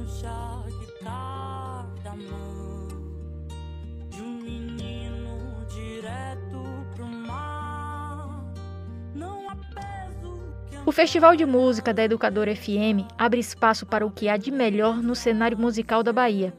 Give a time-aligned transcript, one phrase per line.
[0.00, 0.86] de
[4.08, 8.44] de um menino direto pro mar.
[9.14, 14.10] Não há peso que O Festival de Música da Educadora FM abre espaço para o
[14.10, 16.54] que há de melhor no cenário musical da Bahia.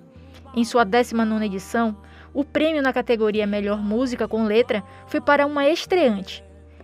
[0.55, 1.97] Em sua 19ª edição,
[2.33, 6.43] o prêmio na categoria Melhor Música com Letra foi para uma estreante.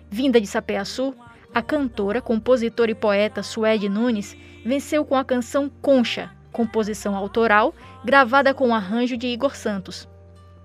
[0.10, 1.14] Vinda de Sapeaçu,
[1.54, 4.36] a cantora, compositora e poeta Suede Nunes
[4.66, 7.72] venceu com a canção Concha, composição autoral,
[8.04, 10.10] gravada com o arranjo de Igor Santos.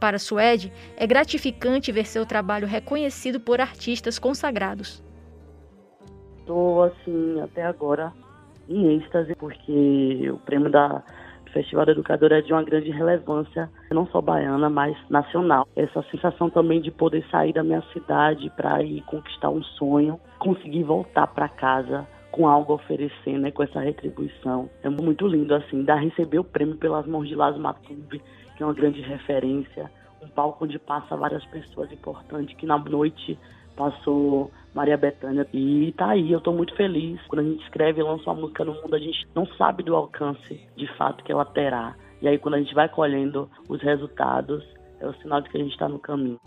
[0.01, 5.05] Para Suede, é gratificante ver seu trabalho reconhecido por artistas consagrados.
[6.39, 8.11] Estou, assim, até agora
[8.69, 11.03] em êxtase, porque o prêmio da
[11.53, 15.69] Festival da Educadora é de uma grande relevância, não só baiana, mas nacional.
[15.77, 20.85] Essa sensação também de poder sair da minha cidade para ir conquistar um sonho, conseguir
[20.85, 24.69] voltar para casa com algo a oferecer, né, com essa retribuição.
[24.83, 28.21] É muito lindo, assim, dar receber o prêmio pelas mãos de Las Matube,
[28.57, 29.91] que é uma grande referência,
[30.23, 33.39] um palco onde passa várias pessoas importantes, que na noite
[33.77, 37.21] passou Maria Bethânia e tá aí, eu tô muito feliz.
[37.27, 39.95] Quando a gente escreve e lança uma música no mundo, a gente não sabe do
[39.95, 41.95] alcance de fato que ela terá.
[42.21, 44.65] E aí quando a gente vai colhendo os resultados,
[45.01, 46.39] é o sinal de que a gente está no caminho.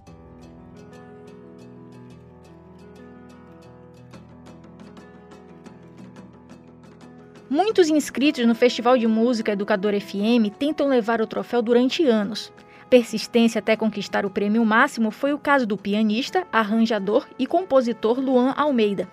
[7.47, 12.51] Muitos inscritos no Festival de Música Educador FM tentam levar o troféu durante anos.
[12.89, 18.51] Persistência até conquistar o prêmio máximo foi o caso do pianista, arranjador e compositor Luan
[18.57, 19.07] Almeida.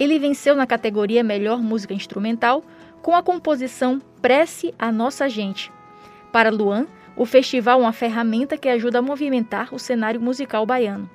[0.00, 2.64] Ele venceu na categoria Melhor Música Instrumental
[3.00, 5.70] com a composição Prece a Nossa Gente.
[6.32, 11.08] Para Luan, o festival é uma ferramenta que ajuda a movimentar o cenário musical baiano.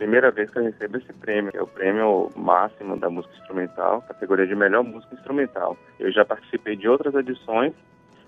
[0.00, 4.46] Primeira vez que eu recebo esse prêmio, é o prêmio máximo da música instrumental, categoria
[4.46, 5.76] de melhor música instrumental.
[5.98, 7.74] Eu já participei de outras edições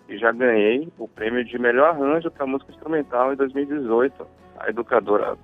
[0.06, 4.27] e já ganhei o prêmio de melhor arranjo para música instrumental em 2018.
[4.59, 5.39] A educadora,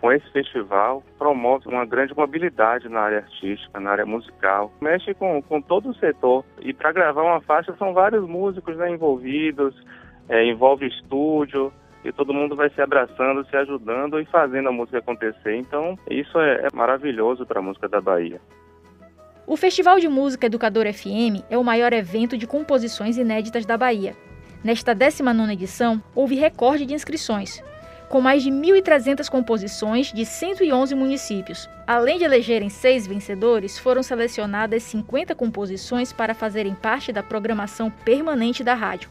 [0.00, 4.72] com esse festival, promove uma grande mobilidade na área artística, na área musical.
[4.80, 6.46] Mexe com, com todo o setor.
[6.60, 9.74] E para gravar uma faixa são vários músicos né, envolvidos,
[10.30, 11.70] é, envolve estúdio,
[12.04, 15.56] e todo mundo vai se abraçando, se ajudando e fazendo a música acontecer.
[15.56, 18.40] Então, isso é, é maravilhoso para a música da Bahia.
[19.46, 24.14] O Festival de Música Educador FM é o maior evento de composições inéditas da Bahia.
[24.62, 27.62] Nesta 19ª edição, houve recorde de inscrições,
[28.08, 31.68] com mais de 1.300 composições de 111 municípios.
[31.86, 38.64] Além de elegerem seis vencedores, foram selecionadas 50 composições para fazerem parte da programação permanente
[38.64, 39.10] da rádio.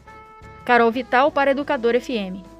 [0.64, 2.53] Carol Vital para Educador FM.